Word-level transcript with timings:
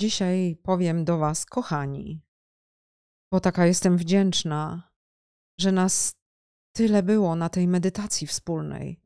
Dzisiaj 0.00 0.56
powiem 0.62 1.04
do 1.04 1.18
Was, 1.18 1.46
kochani, 1.46 2.22
bo 3.32 3.40
taka 3.40 3.66
jestem 3.66 3.96
wdzięczna, 3.96 4.90
że 5.60 5.72
nas 5.72 6.12
tyle 6.76 7.02
było 7.02 7.36
na 7.36 7.48
tej 7.48 7.68
medytacji 7.68 8.26
wspólnej. 8.26 9.00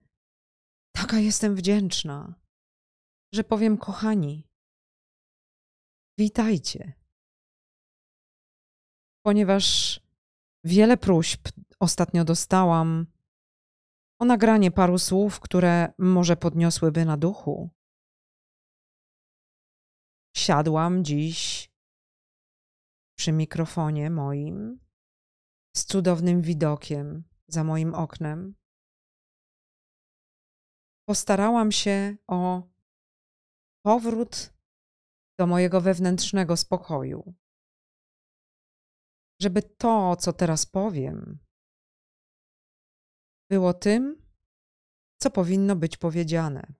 Taka 0.97 1.19
jestem 1.19 1.57
wdzięczna, 1.57 2.35
że 3.35 3.45
powiem, 3.45 3.79
kochani, 3.79 4.49
witajcie. 6.19 6.93
Ponieważ 9.27 10.01
wiele 10.65 10.97
próśb 10.97 11.49
ostatnio 11.81 12.25
dostałam 12.25 13.07
o 14.21 14.25
nagranie 14.25 14.71
paru 14.71 14.99
słów, 14.99 15.41
które 15.41 15.93
może 15.99 16.37
podniosłyby 16.37 17.05
na 17.05 17.17
duchu. 17.17 17.71
Siadłam 20.37 21.05
dziś 21.05 21.71
przy 23.19 23.33
mikrofonie 23.33 24.11
moim 24.11 24.81
z 25.77 25.85
cudownym 25.85 26.43
widokiem 26.43 27.25
za 27.49 27.65
moim 27.65 27.95
oknem. 27.95 28.55
Postarałam 31.09 31.73
się 31.73 32.17
o 32.27 32.63
powrót 33.85 34.53
do 35.39 35.47
mojego 35.47 35.81
wewnętrznego 35.81 36.57
spokoju, 36.57 37.35
żeby 39.43 39.63
to, 39.63 40.17
co 40.17 40.33
teraz 40.33 40.67
powiem, 40.67 41.39
było 43.51 43.75
tym, 43.75 44.27
co 45.21 45.31
powinno 45.31 45.77
być 45.77 45.97
powiedziane. 45.97 46.80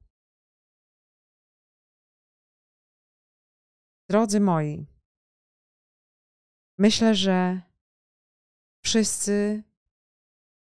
Drodzy 4.11 4.41
moi, 4.41 4.87
myślę, 6.79 7.15
że 7.15 7.63
wszyscy, 8.85 9.63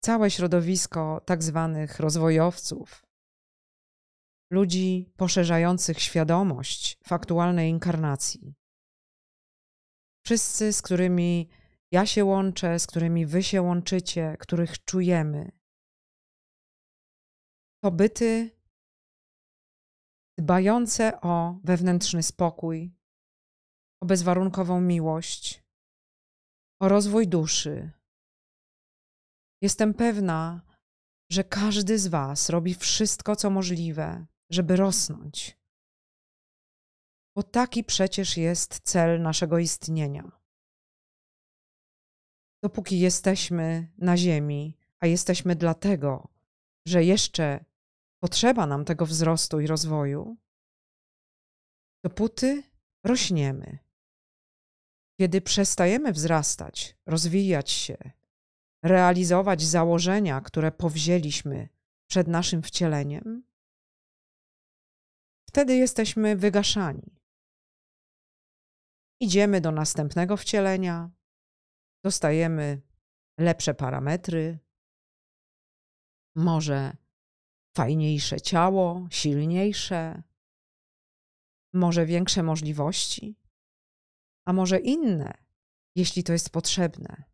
całe 0.05 0.31
środowisko 0.31 1.21
tak 1.27 1.43
zwanych 1.43 2.01
rozwojowców, 2.01 3.07
ludzi 4.53 5.13
poszerzających 5.17 6.01
świadomość 6.01 6.98
aktualnej 7.13 7.70
inkarnacji, 7.70 8.55
wszyscy, 10.27 10.73
z 10.73 10.83
którymi 10.83 11.48
ja 11.93 12.07
się 12.07 12.25
łączę, 12.25 12.79
z 12.79 12.87
którymi 12.87 13.27
wy 13.27 13.43
się 13.43 13.63
łączycie, 13.63 14.37
których 14.41 14.85
czujemy, 14.85 15.53
to 17.85 17.91
byty 17.91 18.51
dbające 20.39 21.20
o 21.20 21.61
wewnętrzny 21.65 22.23
spokój, 22.23 23.02
o 24.03 24.06
bezwarunkową 24.06 24.81
miłość, 24.81 25.62
o 26.81 26.89
rozwój 26.89 27.28
duszy. 27.28 27.91
Jestem 29.61 29.95
pewna, 29.95 30.62
że 31.31 31.45
każdy 31.45 31.98
z 31.98 32.06
Was 32.06 32.48
robi 32.48 32.75
wszystko, 32.75 33.36
co 33.36 33.50
możliwe, 33.50 34.27
żeby 34.50 34.77
rosnąć. 34.77 35.58
Bo 37.36 37.42
taki 37.42 37.84
przecież 37.84 38.36
jest 38.36 38.80
cel 38.80 39.23
naszego 39.23 39.58
istnienia. 39.58 40.41
Dopóki 42.62 43.00
jesteśmy 43.00 43.92
na 43.98 44.17
Ziemi, 44.17 44.78
a 45.00 45.06
jesteśmy 45.06 45.56
dlatego, 45.56 46.28
że 46.86 47.05
jeszcze 47.05 47.64
potrzeba 48.23 48.67
nam 48.67 48.84
tego 48.84 49.06
wzrostu 49.06 49.61
i 49.61 49.67
rozwoju, 49.67 50.36
dopóty 52.05 52.62
rośniemy. 53.05 53.92
Kiedy 55.23 55.41
przestajemy 55.41 56.12
wzrastać, 56.12 56.97
rozwijać 57.06 57.70
się, 57.70 57.97
realizować 58.84 59.63
założenia, 59.63 60.41
które 60.41 60.73
powzięliśmy 60.73 61.69
przed 62.11 62.29
naszym 62.29 62.63
wcieleniem, 62.63 63.45
wtedy 65.48 65.77
jesteśmy 65.77 66.36
wygaszani. 66.36 67.20
Idziemy 69.20 69.61
do 69.61 69.70
następnego 69.70 70.36
wcielenia, 70.36 71.11
dostajemy 72.05 72.83
lepsze 73.39 73.74
parametry, 73.74 74.58
może 76.36 76.97
fajniejsze 77.77 78.41
ciało, 78.41 79.07
silniejsze, 79.11 80.23
może 81.73 82.07
większe 82.07 82.42
możliwości 82.42 83.42
a 84.45 84.53
może 84.53 84.79
inne, 84.79 85.35
jeśli 85.97 86.25
to 86.25 86.33
jest 86.33 86.51
potrzebne. 86.51 87.25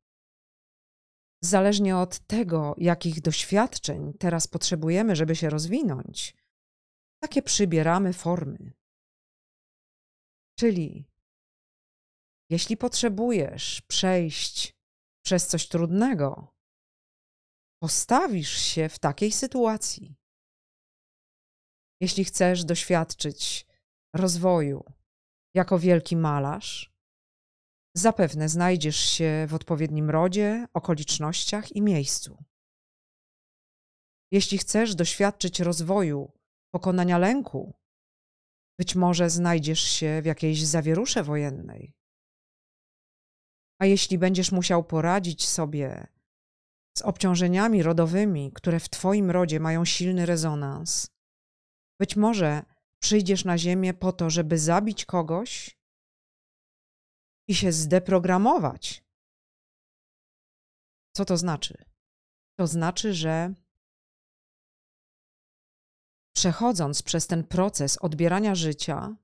Zależnie 1.43 1.97
od 1.97 2.19
tego, 2.19 2.75
jakich 2.79 3.21
doświadczeń 3.21 4.13
teraz 4.19 4.47
potrzebujemy, 4.47 5.17
żeby 5.17 5.37
się 5.37 5.51
rozwinąć, 5.51 6.37
takie 7.23 7.43
przybieramy 7.43 8.13
formy. 8.13 8.73
Czyli, 10.59 11.05
jeśli 12.51 12.77
potrzebujesz 12.77 13.83
przejść 13.83 14.77
przez 15.25 15.47
coś 15.47 15.69
trudnego, 15.69 16.55
postawisz 17.83 18.57
się 18.57 18.89
w 18.89 18.99
takiej 18.99 19.33
sytuacji. 19.33 20.17
Jeśli 22.01 22.25
chcesz 22.25 22.65
doświadczyć 22.65 23.67
rozwoju 24.15 24.85
jako 25.55 25.79
wielki 25.79 26.17
malarz, 26.17 26.98
zapewne 27.99 28.49
znajdziesz 28.49 28.97
się 28.97 29.47
w 29.49 29.55
odpowiednim 29.55 30.11
rodzie, 30.11 30.67
okolicznościach 30.75 31.77
i 31.77 31.83
miejscu. 31.83 32.45
Jeśli 34.33 34.59
chcesz 34.59 34.95
doświadczyć 34.95 35.61
rozwoju, 35.61 36.33
pokonania 36.71 37.19
lęku, 37.19 37.75
być 38.79 38.95
może 38.95 39.31
znajdziesz 39.31 39.81
się 39.81 40.23
w 40.23 40.27
jakiejś 40.27 40.65
zawierusze 40.65 41.23
wojennej. 41.23 41.95
A 43.81 43.87
jeśli 43.87 44.19
będziesz 44.19 44.53
musiał 44.53 44.85
poradzić 44.85 45.49
sobie 45.49 46.07
z 46.99 47.03
obciążeniami 47.03 47.83
rodowymi, 47.83 48.53
które 48.53 48.81
w 48.81 48.89
Twoim 48.89 49.31
rodzie 49.31 49.61
mają 49.61 49.85
silny 49.85 50.27
rezonans, 50.27 51.11
być 52.01 52.17
może 52.17 52.63
przyjdziesz 53.03 53.45
na 53.45 53.59
Ziemię 53.59 53.95
po 53.95 54.13
to, 54.13 54.31
żeby 54.31 54.59
zabić 54.59 55.05
kogoś 55.05 55.78
i 57.49 57.55
się 57.55 57.73
zdeprogramować. 57.73 59.05
Co 61.17 61.25
to 61.25 61.37
znaczy? 61.37 61.85
To 62.59 62.67
znaczy, 62.67 63.15
że 63.15 63.55
przechodząc 66.37 67.03
przez 67.03 67.27
ten 67.27 67.45
proces 67.45 67.99
odbierania 67.99 68.55
życia, 68.55 69.17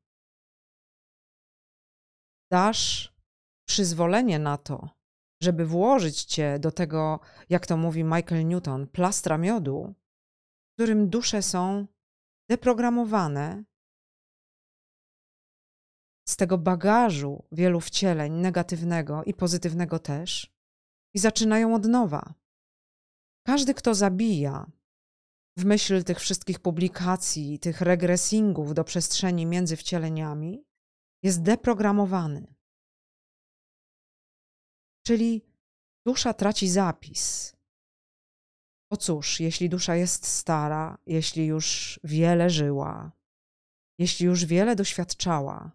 dasz 2.53 3.15
przyzwolenie 3.69 4.39
na 4.39 4.59
to, 4.59 4.89
żeby 5.43 5.67
włożyć 5.67 6.25
cię 6.25 6.59
do 6.59 6.73
tego, 6.73 7.21
jak 7.49 7.67
to 7.67 7.77
mówi 7.77 8.05
Michael 8.05 8.47
Newton, 8.47 8.87
plastra 8.87 9.39
miodu, 9.39 9.95
w 10.71 10.75
którym 10.75 11.09
dusze 11.09 11.43
są 11.43 11.87
deprogramowane 12.51 13.65
z 16.29 16.37
tego 16.37 16.59
bagażu 16.59 17.45
wielu 17.53 17.81
wcieleń 17.81 18.33
negatywnego 18.33 19.25
i 19.25 19.35
pozytywnego 19.35 19.99
też 19.99 20.55
i 21.15 21.19
zaczynają 21.19 21.75
od 21.75 21.87
nowa. 21.87 22.35
Każdy, 23.47 23.75
kto 23.75 23.95
zabija, 23.95 24.71
w 25.59 25.65
myśl 25.65 26.05
tych 26.05 26.21
wszystkich 26.21 26.61
publikacji, 26.61 27.59
tych 27.59 27.81
regresingów 27.81 28.75
do 28.75 28.85
przestrzeni 28.85 29.47
między 29.47 29.77
wcieleniami, 29.77 30.65
jest 31.23 31.43
deprogramowany. 31.43 32.55
Czyli 35.07 35.43
dusza 36.07 36.35
traci 36.35 36.69
zapis. 36.69 37.55
O 38.91 38.97
cóż, 38.97 39.41
jeśli 39.41 39.69
dusza 39.69 39.97
jest 39.97 40.27
stara, 40.27 40.99
jeśli 41.07 41.47
już 41.47 42.01
wiele 42.05 42.51
żyła, 42.51 43.13
jeśli 43.99 44.27
już 44.27 44.45
wiele 44.45 44.77
doświadczała, 44.77 45.71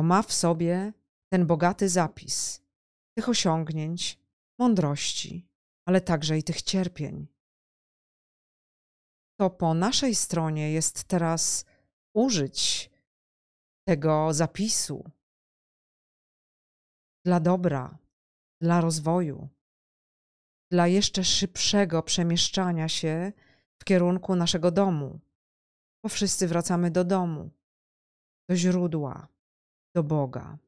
to 0.00 0.04
ma 0.04 0.22
w 0.22 0.32
sobie 0.32 0.92
ten 1.32 1.46
bogaty 1.46 1.88
zapis 1.88 2.62
tych 3.16 3.28
osiągnięć, 3.28 4.18
mądrości, 4.58 5.48
ale 5.88 6.00
także 6.00 6.38
i 6.38 6.42
tych 6.42 6.62
cierpień. 6.62 7.26
To 9.40 9.50
po 9.50 9.74
naszej 9.74 10.14
stronie 10.14 10.72
jest 10.72 11.04
teraz 11.04 11.64
użyć 12.14 12.90
tego 13.88 14.34
zapisu 14.34 15.10
dla 17.24 17.40
dobra, 17.40 17.98
dla 18.60 18.80
rozwoju, 18.80 19.48
dla 20.70 20.86
jeszcze 20.86 21.24
szybszego 21.24 22.02
przemieszczania 22.02 22.88
się 22.88 23.32
w 23.80 23.84
kierunku 23.84 24.36
naszego 24.36 24.70
domu, 24.70 25.20
bo 26.02 26.08
wszyscy 26.08 26.48
wracamy 26.48 26.90
do 26.90 27.04
domu, 27.04 27.50
do 28.48 28.56
źródła, 28.56 29.28
do 29.94 30.02
Boga. 30.02 30.58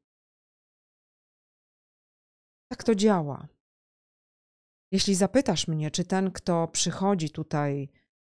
Tak 2.69 2.85
to 2.85 2.95
działa. 2.95 3.49
Jeśli 4.93 5.15
zapytasz 5.15 5.69
mnie, 5.69 5.91
czy 5.91 6.05
ten, 6.05 6.31
kto 6.31 6.69
przychodzi 6.69 7.31
tutaj 7.31 7.89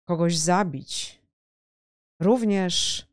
kogoś 0.08 0.38
zabić, 0.38 1.22
również 2.22 3.08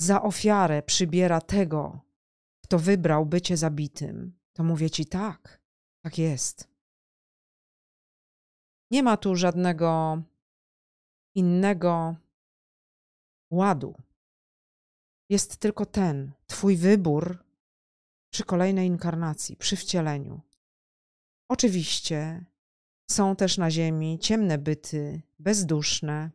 za 0.00 0.22
ofiarę 0.22 0.82
przybiera 0.82 1.40
tego, 1.40 2.00
kto 2.64 2.78
wybrał 2.78 3.26
bycie 3.26 3.56
zabitym, 3.56 4.38
to 4.52 4.64
mówię 4.64 4.90
ci 4.90 5.06
tak, 5.06 5.62
tak 6.04 6.18
jest. 6.18 6.68
Nie 8.90 9.02
ma 9.02 9.16
tu 9.16 9.36
żadnego 9.36 10.22
innego 11.34 12.16
ładu. 13.50 13.94
Jest 15.32 15.56
tylko 15.56 15.86
ten, 15.86 16.32
Twój 16.46 16.76
wybór 16.76 17.44
przy 18.32 18.44
kolejnej 18.44 18.86
inkarnacji, 18.86 19.56
przy 19.56 19.76
wcieleniu. 19.76 20.40
Oczywiście 21.48 22.44
są 23.10 23.36
też 23.36 23.58
na 23.58 23.70
Ziemi 23.70 24.18
ciemne 24.18 24.58
byty, 24.58 25.22
bezduszne, 25.38 26.30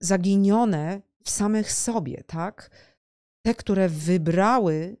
zaginione 0.00 1.02
w 1.24 1.30
samych 1.30 1.72
sobie, 1.72 2.24
tak? 2.24 2.70
Te, 3.42 3.54
które 3.54 3.88
wybrały 3.88 4.96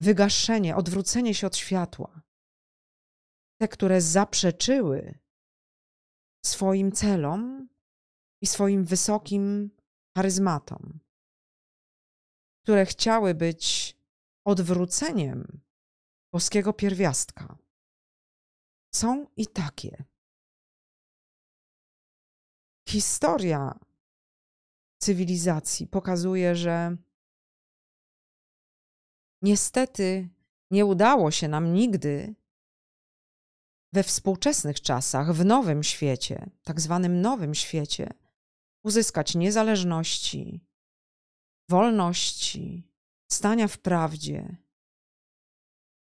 wygaszenie, 0.00 0.76
odwrócenie 0.76 1.34
się 1.34 1.46
od 1.46 1.56
światła. 1.56 2.22
Te, 3.60 3.68
które 3.68 4.00
zaprzeczyły 4.00 5.18
swoim 6.46 6.92
celom 6.92 7.70
i 8.40 8.46
swoim 8.46 8.84
wysokim 8.84 9.70
charyzmatom, 10.16 11.00
które 12.62 12.86
chciały 12.86 13.34
być 13.34 13.96
odwróceniem 14.44 15.60
boskiego 16.32 16.72
pierwiastka. 16.72 17.58
Są 18.94 19.26
i 19.36 19.46
takie. 19.46 20.04
Historia 22.88 23.78
cywilizacji 25.02 25.86
pokazuje, 25.86 26.56
że 26.56 26.96
niestety 29.42 30.28
nie 30.70 30.86
udało 30.86 31.30
się 31.30 31.48
nam 31.48 31.72
nigdy 31.72 32.34
we 33.92 34.02
współczesnych 34.02 34.80
czasach, 34.80 35.32
w 35.32 35.44
nowym 35.44 35.82
świecie, 35.82 36.50
tak 36.62 36.80
zwanym 36.80 37.20
nowym 37.20 37.54
świecie, 37.54 38.10
uzyskać 38.84 39.34
niezależności, 39.34 40.66
wolności, 41.68 42.90
stania 43.32 43.68
w 43.68 43.78
prawdzie 43.78 44.56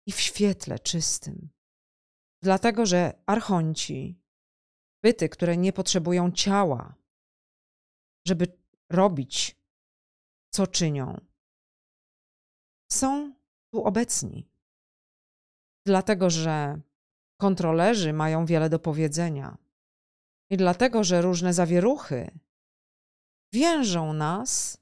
i 0.07 0.11
w 0.11 0.19
świetle 0.19 0.79
czystym. 0.79 1.49
Dlatego, 2.43 2.85
że 2.85 3.23
archonci, 3.25 4.21
byty, 5.03 5.29
które 5.29 5.57
nie 5.57 5.73
potrzebują 5.73 6.31
ciała, 6.31 6.95
żeby 8.27 8.59
robić, 8.89 9.61
co 10.53 10.67
czynią, 10.67 11.27
są 12.91 13.33
tu 13.73 13.83
obecni. 13.83 14.49
Dlatego, 15.85 16.29
że 16.29 16.81
kontrolerzy 17.39 18.13
mają 18.13 18.45
wiele 18.45 18.69
do 18.69 18.79
powiedzenia. 18.79 19.57
I 20.49 20.57
dlatego, 20.57 21.03
że 21.03 21.21
różne 21.21 21.53
zawieruchy 21.53 22.39
więżą 23.53 24.13
nas 24.13 24.77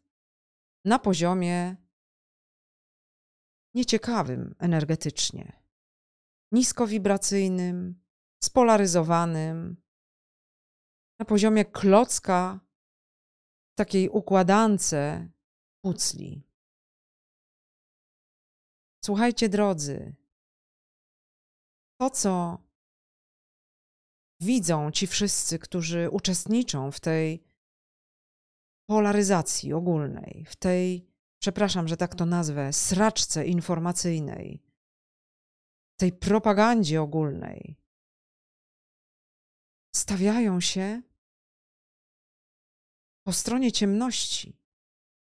na 0.86 1.00
poziomie 1.00 1.76
nieciekawym 3.76 4.56
energetycznie, 4.60 5.64
niskowibracyjnym, 6.52 8.02
spolaryzowanym, 8.44 9.82
na 11.20 11.26
poziomie 11.26 11.66
klocka 11.66 12.60
takiej 13.78 14.10
układance 14.10 14.96
pucli. 15.84 16.44
Słuchajcie, 19.06 19.50
drodzy, 19.50 20.16
to, 22.00 22.10
co 22.10 22.58
widzą 24.42 24.92
ci 24.92 25.08
wszyscy, 25.08 25.60
którzy 25.60 26.10
uczestniczą 26.10 26.92
w 26.92 27.00
tej 27.00 27.47
polaryzacji 28.90 29.74
ogólnej, 29.74 30.46
w 30.48 30.56
tej, 30.56 31.08
przepraszam, 31.42 31.88
że 31.88 31.98
tak 31.98 32.16
to 32.16 32.26
nazwę, 32.26 32.74
sraczce 32.74 33.46
informacyjnej, 33.46 34.64
tej 36.00 36.12
propagandzie 36.12 37.02
ogólnej, 37.02 37.78
stawiają 39.96 40.62
się 40.62 41.02
po 43.26 43.34
stronie 43.34 43.72
ciemności, 43.72 44.60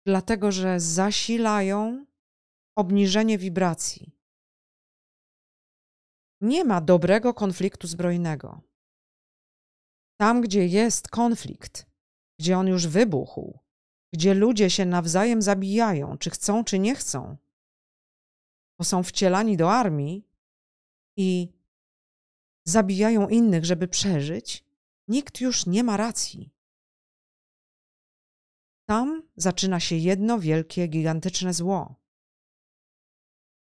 dlatego 0.05 0.51
że 0.51 0.79
zasilają 0.79 2.05
obniżenie 2.77 3.37
wibracji. 3.37 4.17
Nie 6.41 6.63
ma 6.63 6.81
dobrego 6.81 7.33
konfliktu 7.33 7.87
zbrojnego. 7.87 8.61
Tam, 10.19 10.41
gdzie 10.41 10.67
jest 10.67 11.07
konflikt, 11.07 11.87
gdzie 12.39 12.57
on 12.57 12.68
już 12.68 12.88
wybuchł, 12.88 13.60
gdzie 14.13 14.34
ludzie 14.34 14.69
się 14.69 14.86
nawzajem 14.86 15.42
zabijają, 15.42 16.18
czy 16.18 16.30
chcą, 16.30 16.63
czy 16.63 16.80
nie 16.80 16.95
chcą, 16.95 17.38
bo 18.80 18.86
są 18.86 19.04
wcielani 19.04 19.57
do 19.57 19.72
armii 19.72 20.28
i 21.18 21.54
zabijają 22.66 23.30
innych, 23.30 23.66
żeby 23.66 23.88
przeżyć, 23.88 24.63
nikt 25.07 25.42
już 25.42 25.66
nie 25.66 25.84
ma 25.84 25.98
racji. 25.98 26.54
Tam 28.89 29.24
zaczyna 29.36 29.80
się 29.80 29.95
jedno 29.95 30.39
wielkie, 30.39 30.88
gigantyczne 30.88 31.54
zło. 31.54 31.95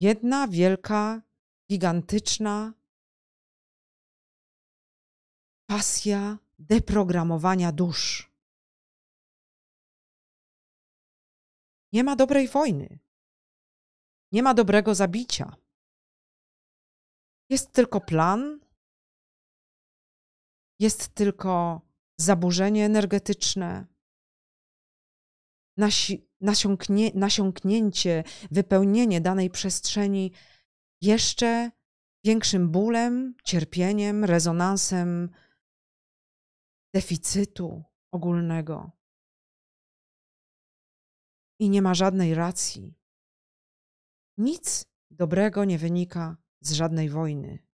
Jedna 0.00 0.48
wielka, 0.48 1.22
gigantyczna 1.70 2.74
pasja 5.70 6.38
deprogramowania 6.58 7.72
dusz. 7.72 8.37
Nie 11.92 12.04
ma 12.04 12.16
dobrej 12.16 12.48
wojny. 12.48 12.98
Nie 14.32 14.42
ma 14.42 14.54
dobrego 14.54 14.94
zabicia. 14.94 15.56
Jest 17.50 17.72
tylko 17.72 18.00
plan, 18.00 18.60
jest 20.80 21.08
tylko 21.14 21.80
zaburzenie 22.20 22.84
energetyczne, 22.84 23.86
nasi, 25.76 26.28
nasiąknie, 26.40 27.10
nasiąknięcie, 27.14 28.24
wypełnienie 28.50 29.20
danej 29.20 29.50
przestrzeni 29.50 30.32
jeszcze 31.02 31.70
większym 32.24 32.70
bólem, 32.70 33.34
cierpieniem, 33.44 34.24
rezonansem 34.24 35.30
deficytu 36.94 37.82
ogólnego. 38.12 38.97
I 41.58 41.70
nie 41.70 41.82
ma 41.82 41.94
żadnej 41.94 42.34
racji. 42.34 42.94
Nic 44.38 44.86
dobrego 45.10 45.64
nie 45.64 45.78
wynika 45.78 46.36
z 46.60 46.72
żadnej 46.72 47.08
wojny. 47.08 47.68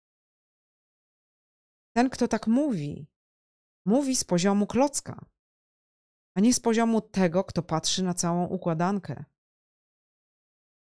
Ten, 1.96 2.10
kto 2.10 2.28
tak 2.28 2.48
mówi, 2.48 3.08
mówi 3.86 4.16
z 4.16 4.24
poziomu 4.24 4.68
klocka, 4.68 5.26
a 6.36 6.42
nie 6.42 6.54
z 6.54 6.60
poziomu 6.60 7.02
tego, 7.02 7.44
kto 7.44 7.64
patrzy 7.64 8.04
na 8.04 8.14
całą 8.14 8.48
układankę. 8.48 9.26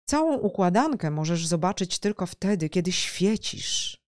Całą 0.09 0.37
układankę 0.37 1.11
możesz 1.11 1.47
zobaczyć 1.47 1.99
tylko 1.99 2.25
wtedy, 2.25 2.69
kiedy 2.69 2.91
świecisz. 2.91 4.01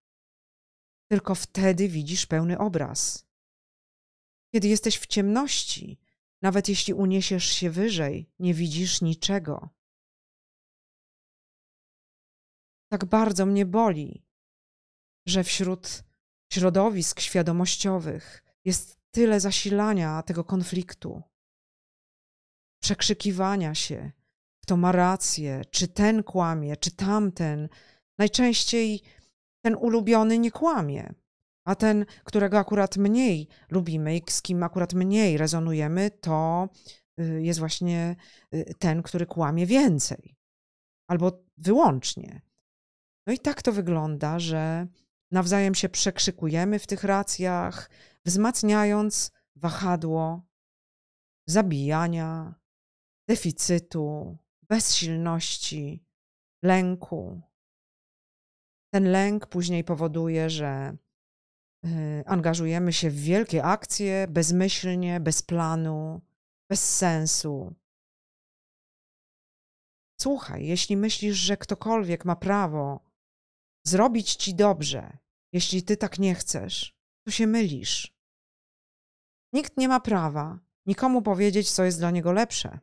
Tylko 1.11 1.35
wtedy 1.35 1.89
widzisz 1.89 2.25
pełny 2.25 2.57
obraz. 2.57 3.27
Kiedy 4.53 4.67
jesteś 4.67 4.97
w 4.97 5.07
ciemności, 5.07 5.99
nawet 6.43 6.69
jeśli 6.69 6.93
uniesiesz 6.93 7.45
się 7.45 7.69
wyżej, 7.69 8.31
nie 8.39 8.53
widzisz 8.53 9.01
niczego. 9.01 9.69
Tak 12.91 13.05
bardzo 13.05 13.45
mnie 13.45 13.65
boli, 13.65 14.25
że 15.27 15.43
wśród 15.43 16.03
środowisk 16.53 17.19
świadomościowych 17.19 18.43
jest 18.65 18.97
tyle 19.11 19.39
zasilania 19.39 20.23
tego 20.23 20.43
konfliktu, 20.43 21.21
przekrzykiwania 22.83 23.75
się, 23.75 24.11
kto 24.63 24.77
ma 24.77 24.91
rację, 24.91 25.61
czy 25.71 25.87
ten 25.87 26.23
kłamie, 26.23 26.77
czy 26.77 26.91
tamten. 26.91 27.69
Najczęściej 28.17 29.01
ten 29.65 29.75
ulubiony 29.75 30.39
nie 30.39 30.51
kłamie. 30.51 31.13
A 31.65 31.75
ten, 31.75 32.05
którego 32.23 32.59
akurat 32.59 32.97
mniej 32.97 33.47
lubimy 33.69 34.17
i 34.17 34.21
z 34.29 34.41
kim 34.41 34.63
akurat 34.63 34.93
mniej 34.93 35.37
rezonujemy, 35.37 36.11
to 36.11 36.69
y, 37.19 37.41
jest 37.43 37.59
właśnie 37.59 38.15
y, 38.53 38.73
ten, 38.79 39.03
który 39.03 39.25
kłamie 39.25 39.65
więcej 39.65 40.35
albo 41.07 41.43
wyłącznie. 41.57 42.41
No 43.27 43.33
i 43.33 43.39
tak 43.39 43.61
to 43.61 43.71
wygląda, 43.71 44.39
że 44.39 44.87
nawzajem 45.31 45.75
się 45.75 45.89
przekrzykujemy 45.89 46.79
w 46.79 46.87
tych 46.87 47.03
racjach, 47.03 47.89
wzmacniając 48.25 49.31
wahadło 49.55 50.41
zabijania, 51.47 52.55
deficytu, 53.27 54.37
bezsilności, 54.69 56.05
lęku. 56.63 57.41
Ten 58.93 59.11
lęk 59.11 59.47
później 59.47 59.83
powoduje, 59.83 60.49
że 60.49 60.97
angażujemy 62.25 62.93
się 62.93 63.09
w 63.09 63.19
wielkie 63.19 63.63
akcje 63.63 64.27
bezmyślnie, 64.29 65.19
bez 65.19 65.41
planu, 65.41 66.21
bez 66.69 66.97
sensu. 66.97 67.75
Słuchaj, 70.21 70.67
jeśli 70.67 70.97
myślisz, 70.97 71.37
że 71.37 71.57
ktokolwiek 71.57 72.25
ma 72.25 72.35
prawo 72.35 72.99
zrobić 73.87 74.35
ci 74.35 74.55
dobrze, 74.55 75.17
jeśli 75.53 75.83
ty 75.83 75.97
tak 75.97 76.19
nie 76.19 76.35
chcesz, 76.35 76.95
to 77.25 77.31
się 77.31 77.47
mylisz. 77.47 78.13
Nikt 79.53 79.77
nie 79.77 79.87
ma 79.87 79.99
prawa 79.99 80.59
nikomu 80.85 81.21
powiedzieć, 81.21 81.71
co 81.71 81.83
jest 81.83 81.99
dla 81.99 82.11
niego 82.11 82.31
lepsze. 82.31 82.79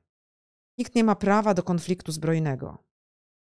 Nikt 0.78 0.95
nie 0.95 1.04
ma 1.04 1.16
prawa 1.16 1.54
do 1.54 1.62
konfliktu 1.62 2.12
zbrojnego. 2.12 2.85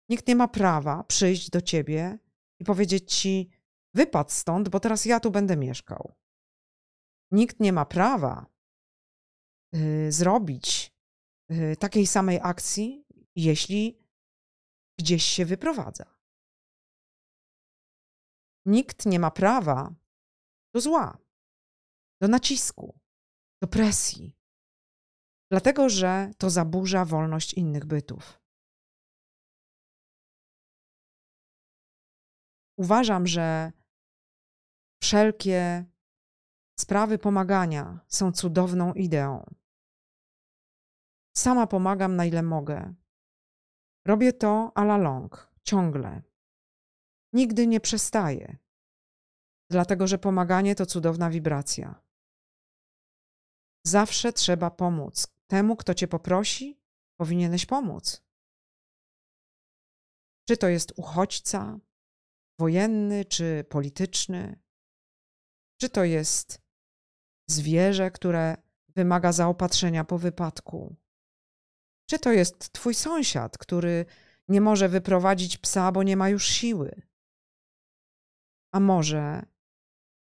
Nikt 0.09 0.27
nie 0.27 0.35
ma 0.35 0.47
prawa 0.47 1.03
przyjść 1.03 1.49
do 1.49 1.61
ciebie 1.61 2.19
i 2.59 2.65
powiedzieć 2.65 3.13
ci: 3.13 3.49
wypadł 3.93 4.29
stąd, 4.29 4.69
bo 4.69 4.79
teraz 4.79 5.05
ja 5.05 5.19
tu 5.19 5.31
będę 5.31 5.57
mieszkał. 5.57 6.15
Nikt 7.31 7.59
nie 7.59 7.73
ma 7.73 7.85
prawa 7.85 8.45
y, 9.75 10.11
zrobić 10.11 10.93
y, 11.51 11.75
takiej 11.79 12.07
samej 12.07 12.39
akcji, 12.43 13.05
jeśli 13.35 13.99
gdzieś 14.99 15.23
się 15.23 15.45
wyprowadza. 15.45 16.05
Nikt 18.65 19.05
nie 19.05 19.19
ma 19.19 19.31
prawa 19.31 19.93
do 20.73 20.81
zła, 20.81 21.17
do 22.21 22.27
nacisku, 22.27 22.99
do 23.61 23.67
presji, 23.67 24.37
dlatego 25.51 25.89
że 25.89 26.31
to 26.37 26.49
zaburza 26.49 27.05
wolność 27.05 27.53
innych 27.53 27.85
bytów. 27.85 28.41
Uważam, 32.77 33.27
że 33.27 33.71
wszelkie 35.03 35.85
sprawy 36.79 37.17
pomagania 37.17 37.99
są 38.07 38.31
cudowną 38.31 38.93
ideą. 38.93 39.45
Sama 41.37 41.67
pomagam 41.67 42.15
na 42.15 42.25
ile 42.25 42.43
mogę. 42.43 42.93
Robię 44.05 44.33
to 44.33 44.71
a 44.75 44.81
la 44.81 44.97
long, 44.97 45.51
ciągle. 45.63 46.21
Nigdy 47.33 47.67
nie 47.67 47.79
przestaję, 47.79 48.57
dlatego 49.69 50.07
że 50.07 50.17
pomaganie 50.17 50.75
to 50.75 50.85
cudowna 50.85 51.29
wibracja. 51.29 52.01
Zawsze 53.85 54.33
trzeba 54.33 54.71
pomóc. 54.71 55.27
Temu, 55.47 55.75
kto 55.75 55.93
cię 55.93 56.07
poprosi, 56.07 56.81
powinieneś 57.19 57.65
pomóc. 57.65 58.23
Czy 60.47 60.57
to 60.57 60.67
jest 60.67 60.93
uchodźca, 60.95 61.79
wojenny 62.59 63.25
czy 63.25 63.65
polityczny, 63.69 64.59
czy 65.81 65.89
to 65.89 66.03
jest 66.03 66.61
zwierzę, 67.49 68.11
które 68.11 68.57
wymaga 68.87 69.31
zaopatrzenia 69.31 70.03
po 70.03 70.17
wypadku, 70.17 70.95
czy 72.09 72.19
to 72.19 72.31
jest 72.31 72.73
twój 72.73 72.93
sąsiad, 72.93 73.57
który 73.57 74.05
nie 74.47 74.61
może 74.61 74.89
wyprowadzić 74.89 75.57
psa, 75.57 75.91
bo 75.91 76.03
nie 76.03 76.17
ma 76.17 76.29
już 76.29 76.47
siły. 76.47 77.01
A 78.73 78.79
może 78.79 79.45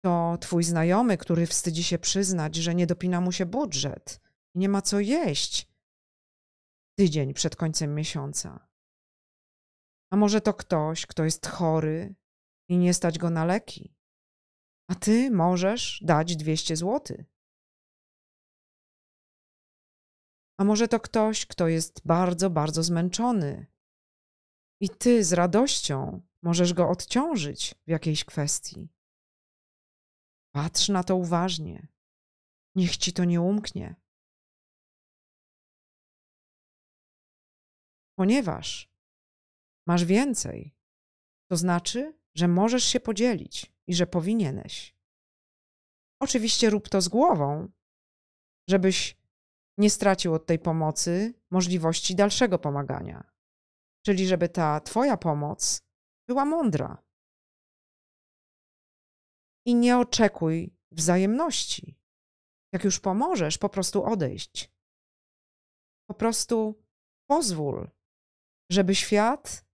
to 0.06 0.38
twój 0.42 0.64
znajomy, 0.64 1.18
który 1.18 1.48
wstydzi 1.48 1.84
się 1.84 2.00
przyznać, 2.00 2.56
że 2.56 2.76
nie 2.76 2.88
dopina 2.88 3.22
mu 3.22 3.32
się 3.32 3.46
budżet 3.46 4.20
i 4.56 4.60
nie 4.60 4.70
ma 4.70 4.82
co 4.82 5.00
jeść 5.00 5.68
tydzień 6.98 7.34
przed 7.34 7.56
końcem 7.56 7.96
miesiąca. 7.96 8.68
A 10.12 10.16
może 10.16 10.42
to 10.42 10.54
ktoś, 10.54 11.06
kto 11.06 11.24
jest 11.24 11.48
chory 11.48 12.16
i 12.70 12.78
nie 12.78 12.94
stać 12.94 13.20
go 13.20 13.30
na 13.30 13.46
leki, 13.46 13.96
a 14.94 14.96
ty 14.96 15.32
możesz 15.32 16.04
dać 16.06 16.36
200 16.36 16.76
zł. 16.76 17.18
A 20.60 20.64
może 20.64 20.88
to 20.88 21.00
ktoś, 21.00 21.46
kto 21.46 21.68
jest 21.68 22.08
bardzo, 22.08 22.50
bardzo 22.50 22.84
zmęczony 22.84 23.68
i 24.82 24.90
ty 24.90 25.24
z 25.24 25.34
radością 25.34 26.22
możesz 26.44 26.74
go 26.74 26.90
odciążyć 26.90 27.76
w 27.88 27.90
jakiejś 27.90 28.26
kwestii. 28.26 28.90
Patrz 30.56 30.90
na 30.90 31.04
to 31.04 31.16
uważnie. 31.16 31.88
Niech 32.76 32.98
ci 32.98 33.14
to 33.14 33.26
nie 33.26 33.42
umknie. 33.42 33.96
Ponieważ 38.18 38.94
masz 39.88 40.06
więcej, 40.06 40.76
to 41.52 41.58
znaczy, 41.58 42.20
że 42.36 42.48
możesz 42.48 42.84
się 42.84 43.00
podzielić 43.00 43.73
i 43.88 43.94
że 43.96 44.08
powinieneś. 44.08 44.96
Oczywiście 46.22 46.70
rób 46.70 46.90
to 46.90 47.02
z 47.02 47.08
głową, 47.08 47.72
żebyś 48.70 49.18
nie 49.78 49.90
stracił 49.90 50.34
od 50.34 50.46
tej 50.46 50.60
pomocy 50.60 51.34
możliwości 51.52 52.16
dalszego 52.16 52.60
pomagania. 52.60 53.32
Czyli 54.06 54.28
żeby 54.28 54.50
ta 54.50 54.80
Twoja 54.80 55.18
pomoc 55.18 55.82
była 56.28 56.46
mądra. 56.46 57.04
I 59.66 59.75
nie 59.75 59.98
oczekuj 59.98 60.75
wzajemności. 60.92 61.98
Jak 62.74 62.84
już 62.84 63.00
pomożesz, 63.00 63.58
po 63.58 63.70
prostu 63.70 64.06
odejść. 64.06 64.72
Po 66.10 66.13
prostu 66.13 66.84
pozwól, 67.30 67.90
żeby 68.72 68.96
świat 68.96 69.66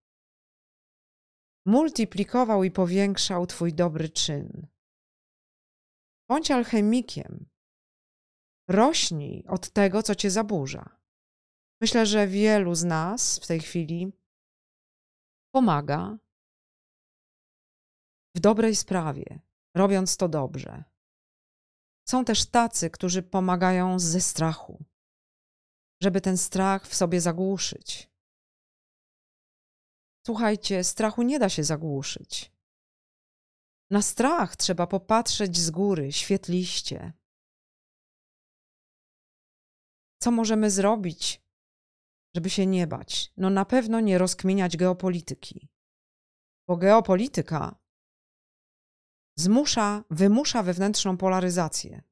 multiplikował 1.69 2.63
i 2.63 2.71
powiększał 2.71 3.47
Twój 3.47 3.73
dobry 3.73 4.09
czyn. 4.09 4.67
Bądź 6.29 6.51
alchemikiem. 6.51 7.49
Rośnij 8.69 9.43
od 9.47 9.69
tego, 9.69 10.03
co 10.03 10.15
Cię 10.15 10.31
zaburza. 10.31 10.99
Myślę, 11.81 12.05
że 12.05 12.27
wielu 12.27 12.75
z 12.75 12.83
nas 12.83 13.39
w 13.39 13.47
tej 13.47 13.59
chwili 13.59 14.11
pomaga 15.55 16.17
w 18.35 18.39
dobrej 18.39 18.75
sprawie, 18.75 19.39
robiąc 19.75 20.17
to 20.17 20.29
dobrze. 20.29 20.83
Są 22.09 22.25
też 22.25 22.45
tacy, 22.45 22.89
którzy 22.89 23.23
pomagają 23.23 23.99
ze 23.99 24.21
strachu, 24.21 24.85
żeby 26.01 26.21
ten 26.21 26.37
strach 26.37 26.87
w 26.87 26.95
sobie 26.95 27.21
zagłuszyć. 27.21 28.08
Słuchajcie, 30.25 30.83
strachu 30.83 31.21
nie 31.21 31.39
da 31.39 31.49
się 31.49 31.63
zagłuszyć. 31.63 32.51
Na 33.91 34.01
strach 34.01 34.55
trzeba 34.55 34.87
popatrzeć 34.87 35.57
z 35.57 35.69
góry, 35.71 36.11
świetliście. 36.11 37.13
Co 40.21 40.31
możemy 40.31 40.71
zrobić, 40.71 41.41
żeby 42.35 42.49
się 42.49 42.65
nie 42.65 42.87
bać? 42.87 43.33
No 43.37 43.49
na 43.49 43.65
pewno 43.65 43.99
nie 43.99 44.17
rozkminiać 44.17 44.77
geopolityki, 44.77 45.69
bo 46.67 46.77
geopolityka 46.77 47.79
zmusza, 49.37 50.03
wymusza 50.09 50.63
wewnętrzną 50.63 51.17
polaryzację. 51.17 52.03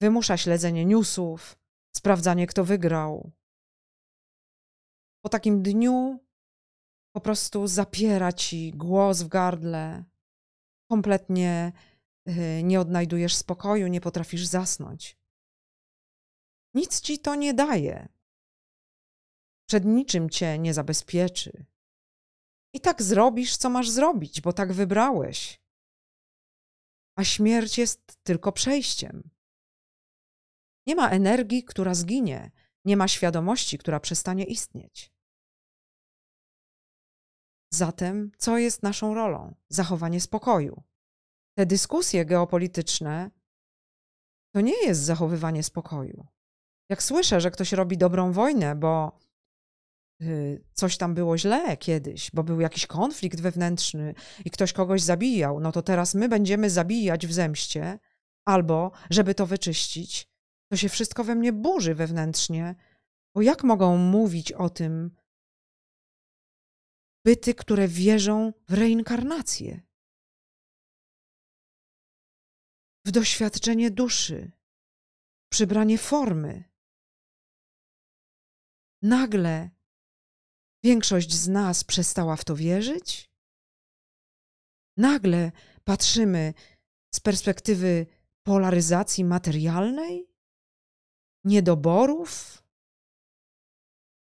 Wymusza 0.00 0.36
śledzenie 0.36 0.84
newsów, 0.84 1.58
sprawdzanie, 1.96 2.46
kto 2.46 2.64
wygrał. 2.64 3.32
Po 5.24 5.28
takim 5.28 5.62
dniu 5.62 6.27
po 7.18 7.22
prostu 7.22 7.66
zapiera 7.66 8.32
ci 8.32 8.72
głos 8.72 9.22
w 9.22 9.28
gardle, 9.28 10.04
kompletnie 10.90 11.72
y, 12.28 12.62
nie 12.62 12.80
odnajdujesz 12.80 13.36
spokoju, 13.36 13.86
nie 13.86 14.00
potrafisz 14.00 14.46
zasnąć. 14.46 15.18
Nic 16.74 17.00
ci 17.00 17.18
to 17.18 17.34
nie 17.34 17.54
daje. 17.54 18.08
Przed 19.68 19.84
niczym 19.84 20.30
cię 20.30 20.58
nie 20.58 20.74
zabezpieczy. 20.74 21.66
I 22.74 22.80
tak 22.80 23.02
zrobisz, 23.02 23.56
co 23.56 23.70
masz 23.70 23.90
zrobić, 23.90 24.40
bo 24.40 24.52
tak 24.52 24.72
wybrałeś. 24.72 25.60
A 27.16 27.24
śmierć 27.24 27.78
jest 27.78 28.18
tylko 28.22 28.52
przejściem. 28.52 29.30
Nie 30.86 30.94
ma 30.94 31.08
energii, 31.08 31.64
która 31.64 31.94
zginie, 31.94 32.50
nie 32.84 32.96
ma 32.96 33.08
świadomości, 33.08 33.78
która 33.78 34.00
przestanie 34.00 34.44
istnieć. 34.44 35.17
Zatem, 37.70 38.30
co 38.38 38.58
jest 38.58 38.82
naszą 38.82 39.14
rolą? 39.14 39.54
Zachowanie 39.68 40.20
spokoju. 40.20 40.82
te 41.58 41.66
dyskusje 41.66 42.24
geopolityczne 42.24 43.30
to 44.54 44.60
nie 44.60 44.86
jest 44.86 45.00
zachowywanie 45.00 45.62
spokoju. 45.62 46.26
Jak 46.90 47.02
słyszę, 47.02 47.40
że 47.40 47.50
ktoś 47.50 47.72
robi 47.72 47.98
dobrą 47.98 48.32
wojnę, 48.32 48.76
bo 48.76 49.18
y, 50.22 50.64
coś 50.72 50.96
tam 50.96 51.14
było 51.14 51.38
źle 51.38 51.76
kiedyś, 51.76 52.30
bo 52.34 52.42
był 52.42 52.60
jakiś 52.60 52.86
konflikt 52.86 53.40
wewnętrzny 53.40 54.14
i 54.44 54.50
ktoś 54.50 54.72
kogoś 54.72 55.02
zabijał, 55.02 55.60
no 55.60 55.72
to 55.72 55.82
teraz 55.82 56.14
my 56.14 56.28
będziemy 56.28 56.70
zabijać 56.70 57.26
w 57.26 57.32
zemście, 57.32 57.98
albo 58.44 58.92
żeby 59.10 59.34
to 59.34 59.46
wyczyścić, 59.46 60.28
to 60.70 60.76
się 60.76 60.88
wszystko 60.88 61.24
we 61.24 61.34
mnie 61.34 61.52
burzy 61.52 61.94
wewnętrznie, 61.94 62.74
bo 63.34 63.42
jak 63.42 63.64
mogą 63.64 63.96
mówić 63.96 64.52
o 64.52 64.70
tym 64.70 65.10
byty, 67.24 67.54
które 67.54 67.88
wierzą 67.88 68.52
w 68.68 68.72
reinkarnację, 68.72 69.82
w 73.06 73.10
doświadczenie 73.10 73.90
duszy, 73.90 74.52
przybranie 75.52 75.98
formy. 75.98 76.64
Nagle 79.02 79.70
większość 80.84 81.32
z 81.34 81.48
nas 81.48 81.84
przestała 81.84 82.36
w 82.36 82.44
to 82.44 82.56
wierzyć? 82.56 83.30
Nagle 84.96 85.52
patrzymy 85.84 86.54
z 87.14 87.20
perspektywy 87.20 88.06
polaryzacji 88.42 89.24
materialnej, 89.24 90.28
niedoborów, 91.44 92.62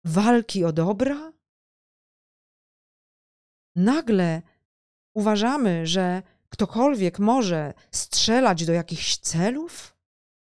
walki 0.05 0.65
o 0.65 0.73
dobra? 0.73 1.33
Nagle 3.77 4.43
uważamy, 5.15 5.87
że 5.87 6.23
ktokolwiek 6.49 7.19
może 7.19 7.75
strzelać 7.91 8.67
do 8.67 8.73
jakichś 8.73 9.17
celów? 9.17 9.97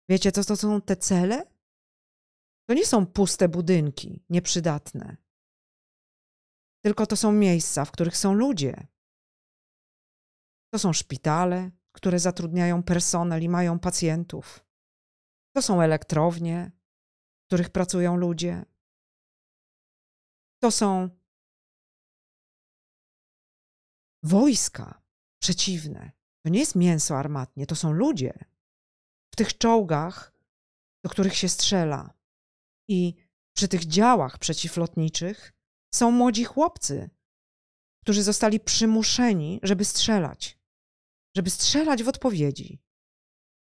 Wiecie, 0.09 0.33
co 0.33 0.45
to 0.45 0.57
są 0.57 0.81
te 0.81 0.97
cele? 0.97 1.47
To 2.69 2.75
nie 2.75 2.87
są 2.87 3.07
puste 3.07 3.49
budynki, 3.49 4.25
nieprzydatne. 4.31 5.17
Tylko 6.85 7.07
to 7.07 7.17
są 7.17 7.33
miejsca, 7.33 7.85
w 7.85 7.91
których 7.91 8.17
są 8.17 8.35
ludzie. 8.35 8.87
To 10.73 10.79
są 10.79 10.93
szpitale, 10.93 11.71
które 11.93 12.19
zatrudniają 12.19 12.83
personel 12.83 13.43
i 13.43 13.49
mają 13.49 13.79
pacjentów. 13.79 14.65
To 15.57 15.63
są 15.63 15.81
elektrownie, 15.81 16.73
w 17.43 17.47
których 17.47 17.71
pracują 17.71 18.17
ludzie. 18.17 18.65
To 20.63 20.71
są 20.71 21.11
wojska 24.25 25.03
przeciwne. 25.43 26.13
To 26.45 26.49
nie 26.49 26.59
jest 26.59 26.75
mięso 26.75 27.19
armatnie, 27.19 27.67
to 27.67 27.77
są 27.77 27.93
ludzie. 27.93 28.33
W 29.33 29.37
tych 29.37 29.59
czołgach, 29.59 30.33
do 31.05 31.11
których 31.11 31.37
się 31.37 31.49
strzela 31.49 32.15
i 32.89 33.15
przy 33.57 33.69
tych 33.69 33.85
działach 33.85 34.39
przeciwlotniczych 34.39 35.53
są 35.95 36.11
młodzi 36.11 36.45
chłopcy, 36.45 37.11
którzy 38.03 38.23
zostali 38.23 38.61
przymuszeni, 38.61 39.61
żeby 39.63 39.85
strzelać, 39.85 40.59
żeby 41.37 41.51
strzelać 41.51 42.03
w 42.03 42.09
odpowiedzi. 42.09 42.83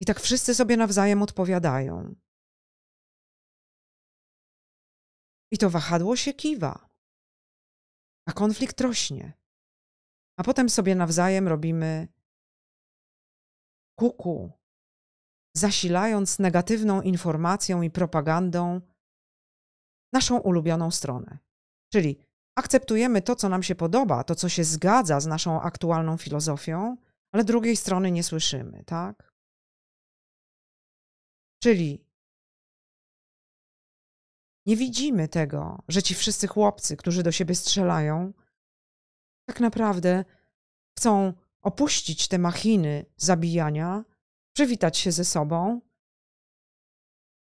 I 0.00 0.07
tak 0.07 0.21
wszyscy 0.21 0.55
sobie 0.55 0.76
nawzajem 0.76 1.23
odpowiadają. 1.23 2.15
I 5.53 5.59
to 5.59 5.71
wahadło 5.71 6.17
się 6.17 6.35
kiwa, 6.35 6.88
a 8.29 8.33
konflikt 8.33 8.81
rośnie. 8.81 9.33
A 10.37 10.43
potem 10.43 10.71
sobie 10.71 10.95
nawzajem 10.95 11.49
robimy 11.49 12.09
kuku, 13.99 14.52
zasilając 15.57 16.38
negatywną 16.38 17.02
informacją 17.02 17.83
i 17.83 17.90
propagandą 17.90 18.81
naszą 20.12 20.38
ulubioną 20.38 20.91
stronę. 20.91 21.39
Czyli 21.93 22.19
akceptujemy 22.58 23.23
to, 23.23 23.37
co 23.37 23.49
nam 23.49 23.63
się 23.63 23.75
podoba, 23.75 24.25
to, 24.25 24.34
co 24.34 24.49
się 24.49 24.65
zgadza 24.65 25.21
z 25.21 25.26
naszą 25.26 25.61
aktualną 25.61 26.17
filozofią, 26.17 26.97
ale 27.32 27.45
drugiej 27.45 27.76
strony 27.76 28.11
nie 28.11 28.23
słyszymy, 28.23 28.84
tak? 28.84 29.32
Czyli 31.63 32.06
nie 34.67 34.76
widzimy 34.76 35.28
tego, 35.28 35.82
że 35.89 36.02
ci 36.02 36.15
wszyscy 36.15 36.47
chłopcy, 36.47 36.97
którzy 36.97 37.23
do 37.23 37.32
siebie 37.32 37.54
strzelają, 37.54 38.32
tak 39.47 39.61
naprawdę 39.61 40.25
chcą 40.99 41.32
opuścić 41.63 42.28
te 42.28 42.39
machiny 42.39 43.06
zabijania, 43.17 44.04
przywitać 44.56 44.99
się 44.99 45.13
ze 45.13 45.25
sobą, 45.25 45.80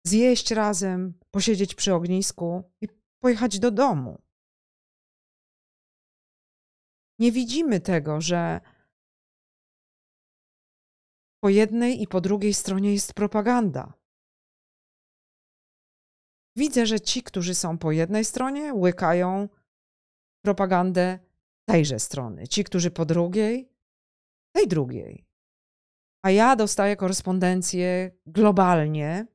zjeść 0.05 0.51
razem, 0.51 1.19
posiedzieć 1.31 1.75
przy 1.75 1.93
ognisku 1.93 2.71
i 2.81 2.87
pojechać 3.23 3.59
do 3.59 3.71
domu. 3.71 4.21
Nie 7.19 7.31
widzimy 7.31 7.79
tego, 7.79 8.21
że 8.21 8.61
po 11.43 11.49
jednej 11.49 12.01
i 12.01 12.07
po 12.07 12.21
drugiej 12.21 12.53
stronie 12.53 12.93
jest 12.93 13.13
propaganda. 13.13 13.93
Widzę, 16.55 16.85
że 16.85 17.01
ci, 17.01 17.23
którzy 17.23 17.55
są 17.55 17.77
po 17.77 17.91
jednej 17.91 18.25
stronie, 18.25 18.73
łykają 18.73 19.49
propagandę 20.45 21.19
tejże 21.65 21.99
strony. 21.99 22.47
Ci, 22.47 22.63
którzy 22.63 22.91
po 22.91 23.05
drugiej, 23.05 23.69
tej 24.55 24.67
drugiej. 24.67 25.25
A 26.25 26.31
ja 26.31 26.55
dostaję 26.55 26.95
korespondencję 26.95 28.11
globalnie. 28.25 29.27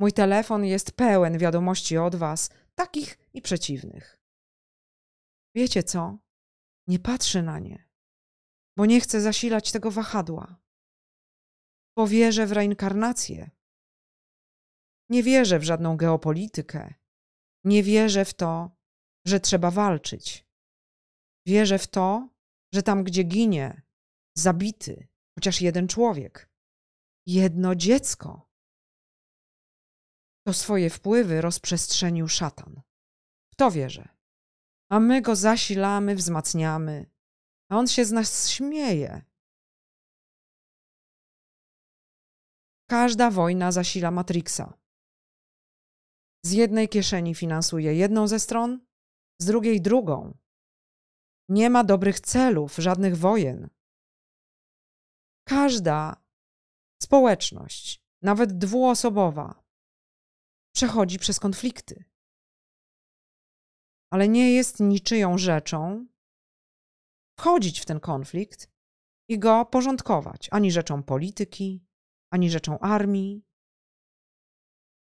Mój 0.00 0.12
telefon 0.12 0.64
jest 0.64 0.92
pełen 0.92 1.38
wiadomości 1.38 1.98
od 1.98 2.16
Was, 2.16 2.50
takich 2.74 3.18
i 3.34 3.42
przeciwnych. 3.42 4.18
Wiecie 5.54 5.82
co? 5.82 6.18
Nie 6.86 6.98
patrzę 6.98 7.42
na 7.42 7.58
nie, 7.58 7.88
bo 8.76 8.86
nie 8.86 9.00
chcę 9.00 9.20
zasilać 9.20 9.72
tego 9.72 9.90
wahadła. 9.90 10.56
Bo 11.96 12.06
wierzę 12.06 12.46
w 12.46 12.52
reinkarnację. 12.52 13.50
Nie 15.10 15.22
wierzę 15.22 15.58
w 15.58 15.64
żadną 15.64 15.96
geopolitykę. 15.96 16.94
Nie 17.64 17.82
wierzę 17.82 18.24
w 18.24 18.34
to, 18.34 18.70
że 19.26 19.40
trzeba 19.40 19.70
walczyć. 19.70 20.45
Wierzę 21.46 21.78
w 21.78 21.86
to, 21.86 22.28
że 22.74 22.82
tam, 22.82 23.04
gdzie 23.04 23.22
ginie 23.22 23.82
zabity 24.36 25.08
chociaż 25.38 25.60
jeden 25.60 25.88
człowiek, 25.88 26.50
jedno 27.26 27.74
dziecko, 27.74 28.50
to 30.46 30.52
swoje 30.52 30.90
wpływy 30.90 31.40
rozprzestrzenił 31.40 32.28
szatan. 32.28 32.82
W 33.52 33.56
to 33.56 33.70
wierzę. 33.70 34.08
A 34.90 35.00
my 35.00 35.22
go 35.22 35.36
zasilamy, 35.36 36.14
wzmacniamy, 36.14 37.10
a 37.70 37.78
on 37.78 37.86
się 37.86 38.04
z 38.04 38.12
nas 38.12 38.48
śmieje. 38.48 39.22
Każda 42.90 43.30
wojna 43.30 43.72
zasila 43.72 44.10
Matrixa. 44.10 44.78
Z 46.44 46.52
jednej 46.52 46.88
kieszeni 46.88 47.34
finansuje 47.34 47.94
jedną 47.94 48.28
ze 48.28 48.40
stron, 48.40 48.86
z 49.40 49.46
drugiej 49.46 49.80
drugą. 49.80 50.38
Nie 51.48 51.70
ma 51.70 51.84
dobrych 51.84 52.20
celów, 52.20 52.76
żadnych 52.76 53.16
wojen. 53.16 53.70
Każda 55.48 56.24
społeczność, 57.02 58.02
nawet 58.22 58.58
dwuosobowa, 58.58 59.64
przechodzi 60.74 61.18
przez 61.18 61.40
konflikty. 61.40 62.04
Ale 64.12 64.28
nie 64.28 64.52
jest 64.52 64.80
niczyją 64.80 65.38
rzeczą 65.38 66.06
wchodzić 67.38 67.80
w 67.80 67.86
ten 67.86 68.00
konflikt 68.00 68.70
i 69.30 69.38
go 69.38 69.64
porządkować 69.64 70.48
ani 70.52 70.72
rzeczą 70.72 71.02
polityki, 71.02 71.86
ani 72.32 72.50
rzeczą 72.50 72.78
armii, 72.78 73.46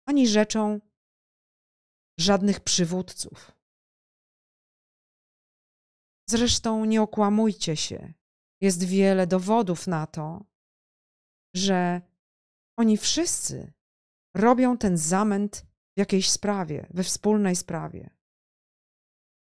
ani 0.06 0.28
rzeczą 0.28 0.80
żadnych 2.20 2.60
przywódców. 2.60 3.53
Zresztą 6.30 6.86
nie 6.86 7.02
okłamujcie 7.02 7.78
się. 7.78 8.14
Jest 8.62 8.84
wiele 8.84 9.28
dowodów 9.28 9.88
na 9.88 10.08
to, 10.08 10.46
że 11.56 12.02
oni 12.78 12.98
wszyscy 12.98 13.74
robią 14.36 14.78
ten 14.78 14.98
zamęt 14.98 15.66
w 15.96 16.00
jakiejś 16.00 16.30
sprawie, 16.30 16.88
we 16.90 17.04
wspólnej 17.04 17.56
sprawie. 17.56 18.10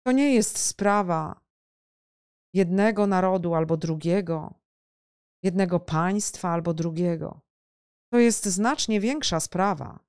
To 0.06 0.12
nie 0.12 0.34
jest 0.34 0.58
sprawa 0.58 1.40
jednego 2.54 3.06
narodu 3.06 3.54
albo 3.54 3.76
drugiego, 3.76 4.54
jednego 5.42 5.80
państwa 5.80 6.50
albo 6.50 6.74
drugiego. 6.74 7.40
To 8.12 8.18
jest 8.18 8.46
znacznie 8.46 9.00
większa 9.00 9.40
sprawa, 9.40 10.04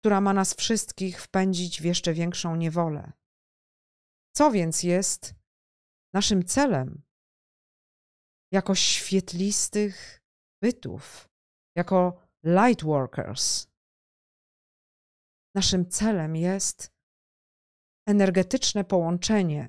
która 0.00 0.20
ma 0.20 0.32
nas 0.32 0.54
wszystkich 0.54 1.22
wpędzić 1.22 1.80
w 1.80 1.84
jeszcze 1.84 2.14
większą 2.14 2.56
niewolę. 2.56 3.12
Co 4.36 4.50
więc 4.50 4.82
jest 4.82 5.37
naszym 6.18 6.44
celem? 6.44 7.02
jako 8.52 8.74
świetlistych 8.74 10.22
bytów, 10.62 11.28
jako 11.76 12.28
light 12.44 12.84
workers. 12.84 13.66
Naszym 15.54 15.90
celem 15.90 16.36
jest 16.36 16.92
energetyczne 18.08 18.84
połączenie 18.84 19.68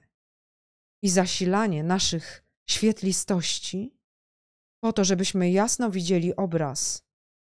i 1.03 1.09
zasilanie 1.09 1.83
naszych 1.83 2.45
świetlistości, 2.69 3.99
po 4.83 4.93
to, 4.93 5.03
żebyśmy 5.03 5.51
jasno 5.51 5.91
widzieli 5.91 6.35
obraz, 6.35 7.03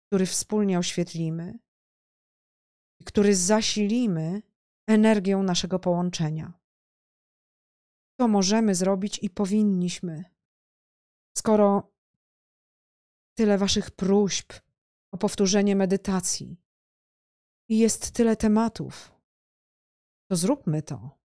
który 0.07 0.27
wspólnie 0.27 0.79
oświetlimy 0.79 1.59
i 3.01 3.05
który 3.05 3.37
zasilimy 3.37 4.43
energią 4.89 5.43
naszego 5.43 5.79
połączenia. 5.79 6.62
To 8.23 8.29
możemy 8.29 8.75
zrobić 8.75 9.19
i 9.23 9.31
powinniśmy. 9.31 10.25
Skoro 11.39 11.93
tyle 13.35 13.59
Waszych 13.59 13.91
próśb 13.91 14.53
o 15.13 15.19
powtórzenie 15.19 15.77
medytacji 15.77 16.61
i 17.69 17.79
jest 17.79 18.11
tyle 18.11 18.37
tematów, 18.37 19.13
to 20.31 20.37
zróbmy 20.37 20.83
to. 20.83 21.19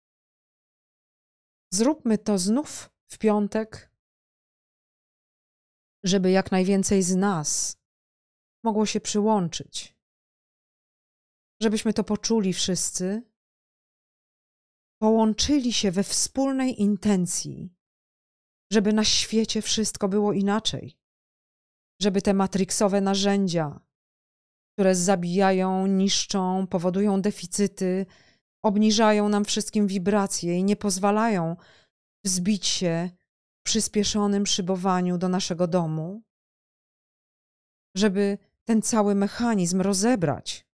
Zróbmy 1.73 2.17
to 2.17 2.37
znów 2.37 2.89
w 3.07 3.17
piątek, 3.17 3.91
żeby 6.03 6.31
jak 6.31 6.51
najwięcej 6.51 7.03
z 7.03 7.15
nas 7.15 7.77
mogło 8.63 8.85
się 8.85 9.01
przyłączyć. 9.01 9.95
Żebyśmy 11.61 11.93
to 11.93 12.03
poczuli 12.03 12.53
wszyscy, 12.53 13.23
połączyli 15.05 15.73
się 15.73 15.91
we 15.91 16.03
wspólnej 16.03 16.81
intencji, 16.81 17.73
żeby 18.71 18.93
na 18.93 19.03
świecie 19.03 19.61
wszystko 19.61 20.09
było 20.09 20.33
inaczej. 20.33 20.97
Żeby 22.01 22.21
te 22.21 22.33
matriksowe 22.33 23.01
narzędzia, 23.01 23.79
które 24.73 24.95
zabijają, 24.95 25.87
niszczą, 25.87 26.67
powodują 26.67 27.21
deficyty, 27.21 28.05
obniżają 28.63 29.29
nam 29.29 29.45
wszystkim 29.45 29.87
wibracje 29.87 30.59
i 30.59 30.63
nie 30.63 30.75
pozwalają 30.75 31.55
wzbić 32.23 32.67
się 32.67 33.09
w 33.59 33.63
przyspieszonym 33.63 34.45
szybowaniu 34.45 35.17
do 35.17 35.29
naszego 35.29 35.67
domu, 35.67 36.23
żeby 37.97 38.37
ten 38.63 38.81
cały 38.81 39.15
mechanizm 39.15 39.81
rozebrać, 39.81 40.67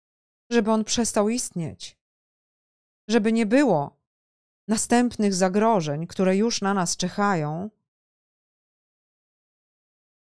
żeby 0.51 0.71
on 0.71 0.83
przestał 0.83 1.29
istnieć, 1.29 1.97
żeby 3.07 3.33
nie 3.33 3.45
było 3.45 3.98
następnych 4.69 5.33
zagrożeń, 5.33 6.07
które 6.07 6.37
już 6.37 6.61
na 6.61 6.73
nas 6.73 6.97
czekają, 6.97 7.69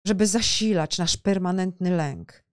żeby 0.07 0.27
zasilać 0.27 0.99
nasz 0.99 1.17
permanentny 1.17 1.91
lęk. 1.91 2.45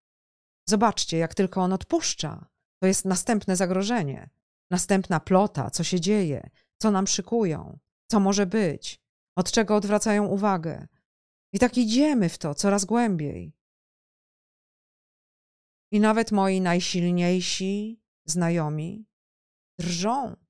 Zobaczcie, 0.70 1.18
jak 1.18 1.36
tylko 1.36 1.62
on 1.62 1.74
odpuszcza, 1.74 2.50
to 2.82 2.88
jest 2.88 3.06
następne 3.06 3.56
zagrożenie, 3.56 4.30
następna 4.72 5.20
plota, 5.20 5.70
co 5.70 5.84
się 5.84 6.00
dzieje, 6.00 6.50
co 6.82 6.92
nam 6.92 7.08
szykują, 7.08 7.80
co 8.12 8.20
może 8.20 8.46
być, 8.46 9.00
od 9.36 9.52
czego 9.52 9.76
odwracają 9.76 10.26
uwagę. 10.26 10.88
I 11.54 11.60
tak 11.60 11.78
idziemy 11.78 12.30
w 12.30 12.38
to 12.38 12.56
coraz 12.56 12.86
głębiej. 12.86 13.54
I 15.92 16.00
nawet 16.00 16.32
moi 16.32 16.62
najsilniejsi 16.62 18.02
znajomi 18.26 19.06
drżą. 19.80 20.43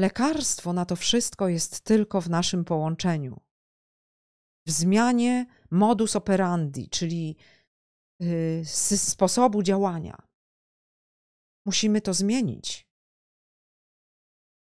Lekarstwo 0.00 0.72
na 0.72 0.84
to 0.84 0.96
wszystko 0.96 1.48
jest 1.48 1.80
tylko 1.80 2.20
w 2.20 2.30
naszym 2.30 2.64
połączeniu. 2.64 3.40
W 4.66 4.70
zmianie 4.70 5.46
modus 5.70 6.16
operandi, 6.16 6.88
czyli 6.88 7.36
yy, 8.20 8.64
sposobu 8.96 9.62
działania. 9.62 10.28
Musimy 11.66 12.00
to 12.00 12.14
zmienić. 12.14 12.88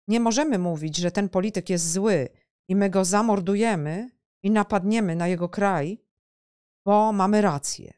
Nie 0.08 0.20
możemy 0.20 0.58
mówić, 0.58 0.96
że 0.96 1.10
ten 1.10 1.28
polityk 1.28 1.70
jest 1.70 1.92
zły 1.92 2.28
i 2.68 2.76
my 2.76 2.90
go 2.90 3.04
zamordujemy 3.04 4.10
i 4.42 4.50
napadniemy 4.50 5.16
na 5.16 5.28
jego 5.28 5.48
kraj, 5.48 6.04
bo 6.86 7.12
mamy 7.12 7.40
rację. 7.40 7.92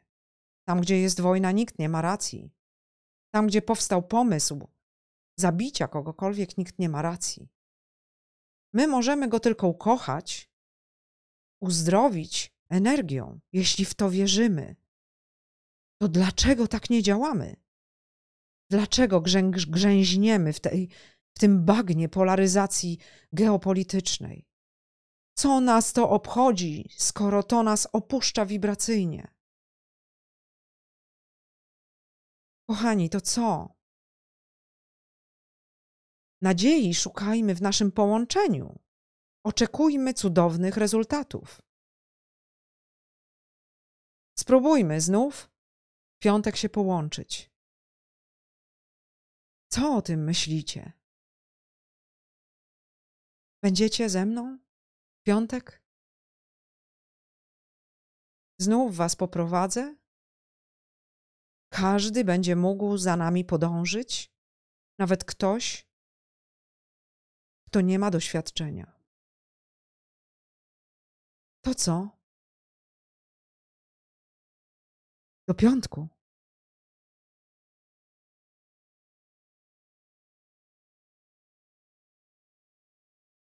Tam, 0.68 0.80
gdzie 0.80 1.00
jest 1.00 1.20
wojna, 1.20 1.52
nikt 1.52 1.78
nie 1.78 1.88
ma 1.88 2.02
racji. 2.02 2.50
Tam, 3.34 3.46
gdzie 3.46 3.62
powstał 3.62 4.02
pomysł 4.02 4.68
zabicia 5.40 5.88
kogokolwiek, 5.88 6.58
nikt 6.58 6.78
nie 6.78 6.88
ma 6.88 7.02
racji. 7.02 7.48
My 8.72 8.86
możemy 8.86 9.28
go 9.28 9.40
tylko 9.40 9.68
ukochać, 9.68 10.50
uzdrowić 11.60 12.54
energią, 12.68 13.40
jeśli 13.52 13.84
w 13.84 13.94
to 13.94 14.10
wierzymy. 14.10 14.76
To 16.02 16.08
dlaczego 16.08 16.68
tak 16.68 16.90
nie 16.90 17.02
działamy? 17.02 17.56
Dlaczego 18.70 19.22
grzęźniemy 19.68 20.52
w, 20.52 20.60
tej, 20.60 20.88
w 21.36 21.40
tym 21.40 21.64
bagnie 21.64 22.08
polaryzacji 22.08 22.98
geopolitycznej? 23.32 24.46
Co 25.38 25.60
nas 25.60 25.92
to 25.92 26.10
obchodzi, 26.10 26.88
skoro 26.98 27.42
to 27.42 27.62
nas 27.62 27.88
opuszcza 27.92 28.46
wibracyjnie? 28.46 29.34
Kochani, 32.68 33.10
to 33.10 33.20
co? 33.20 33.74
Nadziei 36.42 36.94
szukajmy 36.94 37.54
w 37.54 37.62
naszym 37.62 37.92
połączeniu. 37.92 38.78
Oczekujmy 39.44 40.14
cudownych 40.14 40.76
rezultatów. 40.76 41.62
Spróbujmy 44.38 45.00
znów 45.00 45.50
w 46.16 46.18
piątek 46.22 46.56
się 46.56 46.68
połączyć. 46.68 47.50
Co 49.72 49.96
o 49.96 50.02
tym 50.02 50.24
myślicie? 50.24 50.92
Będziecie 53.62 54.08
ze 54.08 54.26
mną 54.26 54.58
w 55.20 55.22
piątek? 55.22 55.82
Znów 58.60 58.96
was 58.96 59.16
poprowadzę? 59.16 59.96
Każdy 61.72 62.24
będzie 62.24 62.56
mógł 62.56 62.96
za 62.96 63.16
nami 63.16 63.44
podążyć, 63.44 64.32
nawet 64.98 65.24
ktoś, 65.24 65.89
kto 67.70 67.80
nie 67.80 67.98
ma 67.98 68.10
doświadczenia. 68.10 68.92
To 71.60 71.74
co? 71.74 72.18
Do 75.48 75.54
piątku. 75.54 76.08